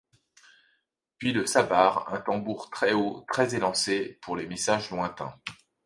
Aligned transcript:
Puis 1.19 1.31
le 1.31 1.45
sabar, 1.45 2.11
un 2.11 2.19
tambour 2.21 2.71
très 2.71 2.93
haut, 2.93 3.23
très 3.31 3.53
élancé, 3.53 4.17
pour 4.23 4.35
les 4.35 4.47
messages 4.47 4.89
lointains. 4.89 5.35